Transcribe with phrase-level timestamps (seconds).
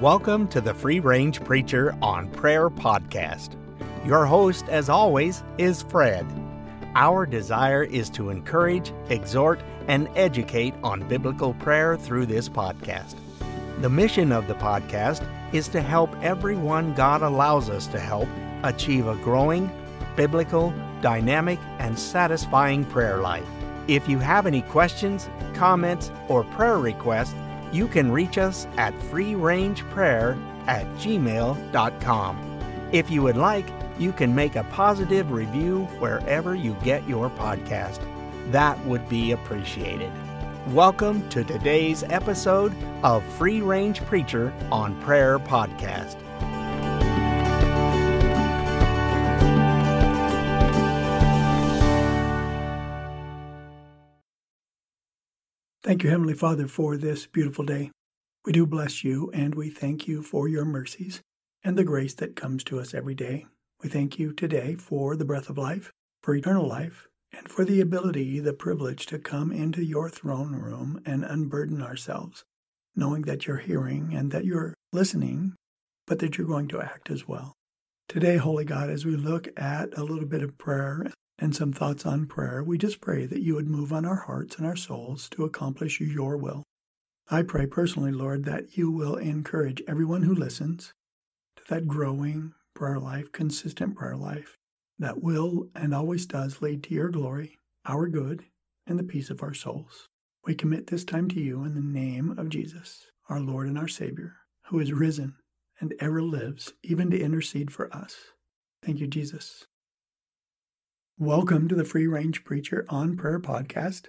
[0.00, 3.56] Welcome to the Free Range Preacher on Prayer podcast.
[4.06, 6.24] Your host, as always, is Fred.
[6.94, 13.16] Our desire is to encourage, exhort, and educate on biblical prayer through this podcast.
[13.80, 18.28] The mission of the podcast is to help everyone God allows us to help
[18.62, 19.68] achieve a growing,
[20.14, 23.48] biblical, dynamic, and satisfying prayer life.
[23.88, 27.34] If you have any questions, comments, or prayer requests,
[27.72, 32.60] you can reach us at freerangeprayer at gmail.com.
[32.92, 33.68] If you would like,
[33.98, 38.00] you can make a positive review wherever you get your podcast.
[38.52, 40.12] That would be appreciated.
[40.68, 46.16] Welcome to today's episode of Free Range Preacher on Prayer Podcast.
[55.88, 57.90] Thank you, Heavenly Father, for this beautiful day.
[58.44, 61.22] We do bless you and we thank you for your mercies
[61.64, 63.46] and the grace that comes to us every day.
[63.82, 65.90] We thank you today for the breath of life,
[66.22, 71.00] for eternal life, and for the ability, the privilege to come into your throne room
[71.06, 72.44] and unburden ourselves,
[72.94, 75.54] knowing that you're hearing and that you're listening,
[76.06, 77.54] but that you're going to act as well.
[78.10, 82.04] Today, Holy God, as we look at a little bit of prayer and some thoughts
[82.04, 85.28] on prayer, we just pray that you would move on our hearts and our souls
[85.30, 86.64] to accomplish your will.
[87.30, 90.92] I pray personally, Lord, that you will encourage everyone who listens
[91.56, 94.56] to that growing prayer life, consistent prayer life
[94.98, 98.44] that will and always does lead to your glory, our good,
[98.86, 100.08] and the peace of our souls.
[100.44, 103.88] We commit this time to you in the name of Jesus, our Lord and our
[103.88, 105.36] Savior, who is risen
[105.80, 108.16] and ever lives, even to intercede for us.
[108.82, 109.66] Thank you, Jesus.
[111.20, 114.06] Welcome to the Free Range Preacher on Prayer podcast.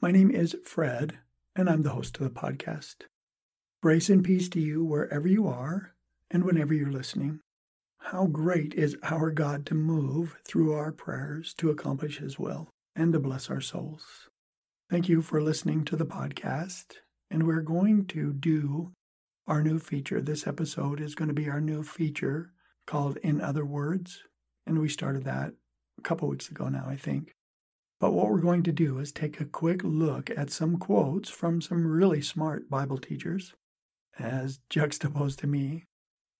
[0.00, 1.18] My name is Fred,
[1.56, 3.06] and I'm the host of the podcast.
[3.82, 5.96] Grace and peace to you wherever you are
[6.30, 7.40] and whenever you're listening.
[7.98, 13.12] How great is our God to move through our prayers to accomplish His will and
[13.12, 14.28] to bless our souls.
[14.88, 18.92] Thank you for listening to the podcast, and we're going to do
[19.48, 20.20] our new feature.
[20.20, 22.52] This episode is going to be our new feature
[22.86, 24.22] called In Other Words,
[24.64, 25.52] and we started that
[26.06, 27.32] couple weeks ago now, I think.
[27.98, 31.60] But what we're going to do is take a quick look at some quotes from
[31.60, 33.54] some really smart Bible teachers,
[34.18, 35.84] as juxtaposed to me.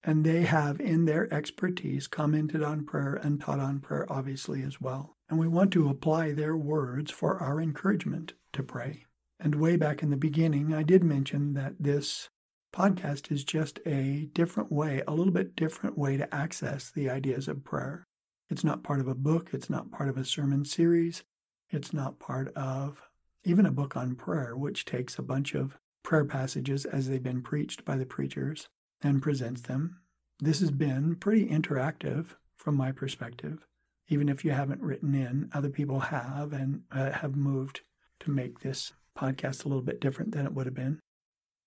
[0.04, 4.81] And they have, in their expertise, commented on prayer and taught on prayer, obviously, as
[4.81, 5.16] well.
[5.28, 9.04] And we want to apply their words for our encouragement to pray.
[9.41, 12.28] And way back in the beginning, I did mention that this
[12.72, 17.48] podcast is just a different way, a little bit different way to access the ideas
[17.48, 18.04] of prayer.
[18.48, 21.24] It's not part of a book, it's not part of a sermon series,
[21.70, 23.02] it's not part of
[23.44, 27.42] even a book on prayer, which takes a bunch of prayer passages as they've been
[27.42, 28.68] preached by the preachers
[29.02, 30.00] and presents them.
[30.38, 33.66] This has been pretty interactive from my perspective.
[34.08, 37.80] Even if you haven't written in, other people have and uh, have moved
[38.20, 41.00] to make this podcast a little bit different than it would have been.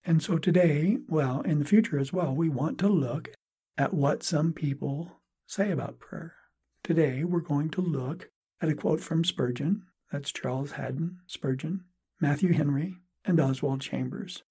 [0.05, 3.31] And so today, well, in the future as well, we want to look
[3.77, 6.35] at what some people say about prayer.
[6.89, 9.83] Today, we're going to look at a quote from Spurgeon.
[10.11, 11.83] That's Charles Haddon Spurgeon,
[12.19, 14.41] Matthew Henry, and Oswald Chambers.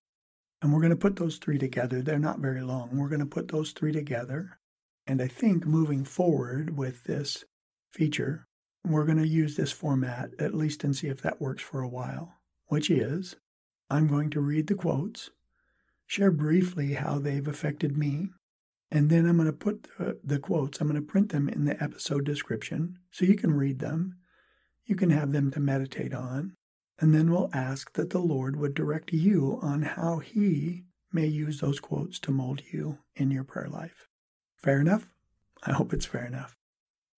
[0.63, 2.01] And we're going to put those three together.
[2.01, 2.97] They're not very long.
[2.97, 4.61] We're going to put those three together.
[5.05, 7.45] And I think moving forward with this
[7.91, 8.47] feature,
[8.85, 11.89] we're going to use this format at least and see if that works for a
[11.89, 12.35] while,
[12.69, 13.35] which is
[13.91, 15.31] I'm going to read the quotes,
[16.07, 18.29] share briefly how they've affected me,
[18.91, 21.67] and then I'm going to put the, the, quotes, I'm going to print them in
[21.67, 24.17] the episode description so you can read them.
[24.87, 26.55] You can have them to meditate on.
[26.99, 31.61] And then we'll ask that the Lord would direct you on how He may use
[31.61, 34.09] those quotes to mold you in your prayer life.
[34.57, 35.11] Fair enough?
[35.63, 36.57] I hope it's fair enough.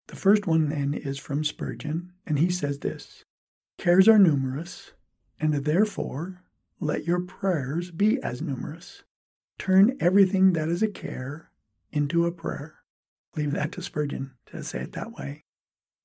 [0.08, 3.24] The first one then is from Spurgeon, and he says this
[3.78, 4.92] Cares are numerous,
[5.38, 6.42] and therefore
[6.80, 9.04] let your prayers be as numerous.
[9.58, 11.49] Turn everything that is a care
[11.92, 12.76] into a prayer.
[13.36, 15.44] Leave that to Spurgeon to say it that way.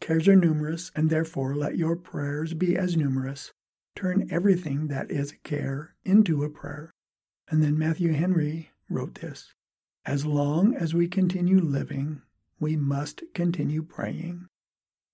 [0.01, 3.51] Cares are numerous, and therefore let your prayers be as numerous.
[3.95, 6.91] Turn everything that is a care into a prayer.
[7.49, 9.53] And then Matthew Henry wrote this
[10.05, 12.21] As long as we continue living,
[12.59, 14.47] we must continue praying.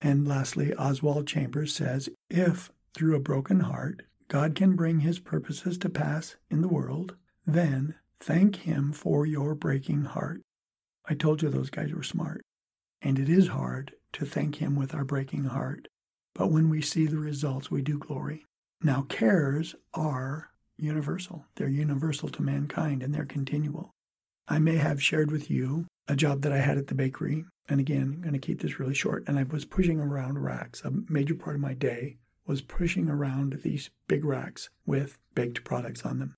[0.02, 5.78] And lastly, Oswald Chambers says If, through a broken heart, God can bring his purposes
[5.80, 7.16] to pass in the world,
[7.46, 10.42] then thank him for your breaking heart.
[11.08, 12.42] I told you those guys were smart.
[13.02, 15.88] And it is hard to thank Him with our breaking heart.
[16.34, 18.46] But when we see the results, we do glory.
[18.84, 21.46] Now, cares are universal.
[21.56, 23.92] They're universal to mankind and they're continual.
[24.48, 27.46] I may have shared with you a job that I had at the bakery.
[27.70, 29.24] And again, I'm going to keep this really short.
[29.28, 30.82] And I was pushing around racks.
[30.84, 36.04] A major part of my day was pushing around these big racks with baked products
[36.04, 36.36] on them.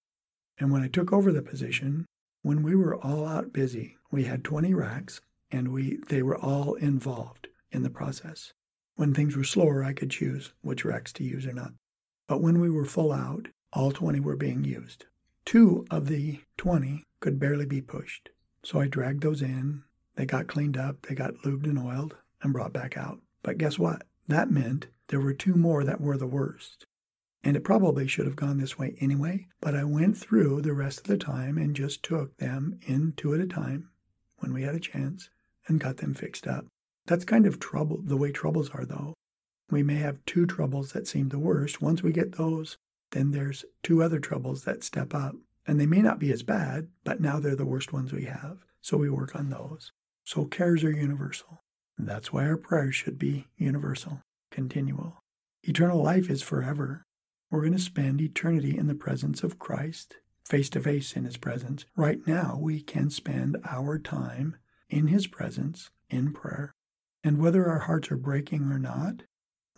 [0.60, 2.06] And when I took over the position,
[2.42, 5.22] when we were all out busy, we had 20 racks
[5.52, 8.54] and we they were all involved in the process.
[8.96, 11.74] When things were slower, I could choose which racks to use or not.
[12.28, 15.08] But when we were full out, all 20 were being used.
[15.46, 18.30] Two of the 20 could barely be pushed.
[18.64, 19.82] So I dragged those in.
[20.16, 23.20] They got cleaned up, they got lubed and oiled, and brought back out.
[23.42, 24.04] But guess what?
[24.28, 26.86] That meant there were two more that were the worst.
[27.44, 31.00] And it probably should have gone this way anyway, but I went through the rest
[31.00, 33.90] of the time and just took them in two at a time
[34.44, 35.30] when we had a chance
[35.68, 36.66] and got them fixed up.
[37.08, 39.16] That's kind of trouble, the way troubles are, though.
[39.72, 41.82] We may have two troubles that seem the worst.
[41.82, 42.78] Once we get those,
[43.12, 45.36] then there's two other troubles that step up.
[45.66, 48.60] And they may not be as bad, but now they're the worst ones we have.
[48.82, 49.94] So we work on those.
[50.26, 51.62] So cares are universal.
[51.98, 55.20] That's why our prayers should be universal, continual.
[55.64, 57.04] Eternal life is forever.
[57.50, 61.38] We're going to spend eternity in the presence of Christ, face to face in His
[61.38, 61.86] presence.
[61.96, 64.58] Right now, we can spend our time
[64.90, 66.74] in His presence in prayer.
[67.24, 69.24] And whether our hearts are breaking or not,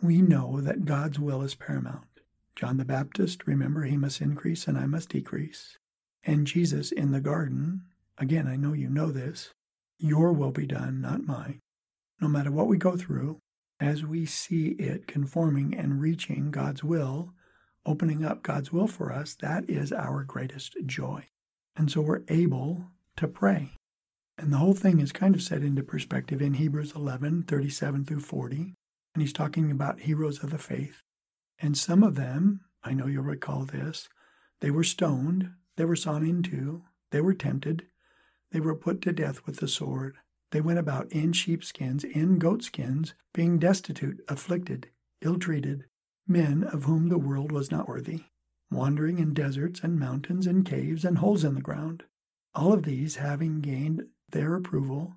[0.02, 2.06] we know that God's will is paramount.
[2.56, 5.78] John the Baptist, remember, he must increase and I must decrease.
[6.24, 7.82] And Jesus in the garden,
[8.18, 9.52] again, I know you know this,
[9.98, 11.60] your will be done, not mine.
[12.20, 13.38] No matter what we go through,
[13.78, 17.34] as we see it conforming and reaching God's will,
[17.86, 21.26] opening up God's will for us, that is our greatest joy.
[21.76, 23.72] And so we're able to pray.
[24.36, 28.20] And the whole thing is kind of set into perspective in Hebrews 11 37 through
[28.20, 28.74] 40.
[29.14, 31.00] And he's talking about heroes of the faith.
[31.58, 34.08] And some of them, I know you'll recall this,
[34.60, 36.82] they were stoned, they were sawn in two,
[37.12, 37.86] they were tempted,
[38.50, 40.16] they were put to death with the sword.
[40.52, 44.90] They went about in sheepskins, in goatskins, being destitute, afflicted,
[45.20, 45.86] ill treated,
[46.26, 48.24] men of whom the world was not worthy,
[48.70, 52.04] wandering in deserts and mountains and caves and holes in the ground.
[52.54, 55.16] All of these, having gained their approval,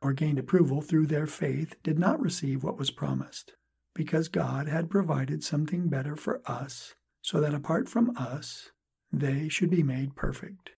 [0.00, 3.52] or gained approval through their faith, did not receive what was promised,
[3.94, 8.70] because God had provided something better for us, so that apart from us,
[9.12, 10.70] they should be made perfect.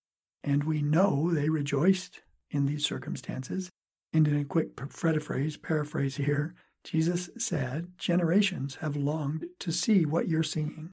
[0.42, 3.70] And we know they rejoiced in these circumstances.
[4.12, 6.54] And in a quick paraphrase, paraphrase here,
[6.84, 10.90] Jesus said, Generations have longed to see what you're seeing.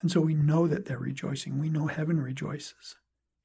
[0.00, 1.58] And so we know that they're rejoicing.
[1.58, 2.96] We know heaven rejoices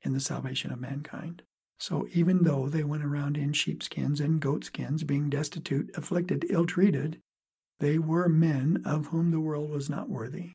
[0.02, 1.44] in the salvation of mankind.
[1.80, 7.20] So even though they went around in sheepskins and goatskins, being destitute, afflicted, ill treated,
[7.80, 10.52] they were men of whom the world was not worthy.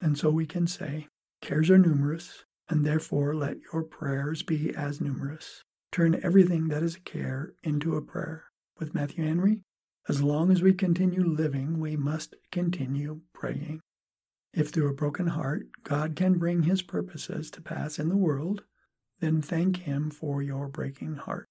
[0.00, 1.06] And so we can say,
[1.40, 5.62] cares are numerous, and therefore let your prayers be as numerous.
[5.92, 8.46] Turn everything that is a care into a prayer.
[8.78, 9.60] With Matthew Henry,
[10.08, 13.80] as long as we continue living, we must continue praying.
[14.52, 18.64] If through a broken heart God can bring his purposes to pass in the world,
[19.20, 21.46] then thank him for your breaking heart.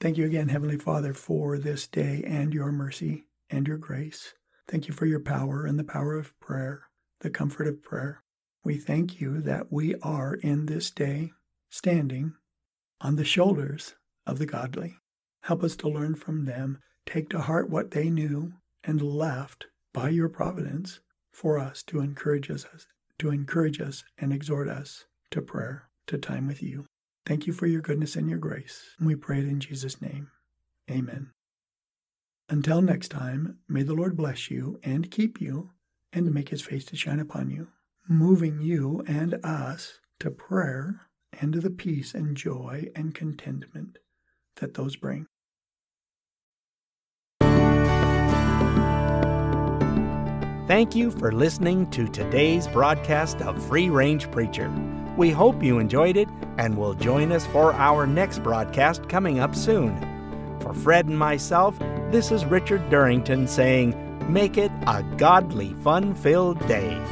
[0.00, 4.34] Thank you again, Heavenly Father, for this day and your mercy and your grace.
[4.68, 6.82] Thank you for your power and the power of prayer,
[7.20, 8.22] the comfort of prayer.
[8.62, 11.32] We thank you that we are in this day
[11.70, 12.34] standing
[13.00, 13.94] on the shoulders
[14.26, 14.96] of the godly.
[15.44, 16.78] Help us to learn from them,
[17.08, 18.52] take to heart what they knew
[18.84, 21.00] and left by your providence
[21.32, 22.86] for us to encourage us,
[23.18, 26.84] to encourage us and exhort us to prayer, to time with you.
[27.24, 28.94] Thank you for your goodness and your grace.
[29.00, 30.30] We pray it in Jesus' name.
[30.90, 31.30] Amen.
[32.48, 35.70] Until next time, may the Lord bless you and keep you
[36.12, 37.68] and make his face to shine upon you,
[38.08, 41.02] moving you and us to prayer
[41.38, 43.98] and to the peace and joy and contentment
[44.56, 45.26] that those bring.
[50.68, 54.70] Thank you for listening to today's broadcast of Free Range Preacher.
[55.16, 59.54] We hope you enjoyed it and will join us for our next broadcast coming up
[59.54, 59.96] soon.
[60.60, 61.78] For Fred and myself,
[62.10, 63.94] this is Richard Durrington saying,
[64.30, 67.02] Make it a godly, fun filled day.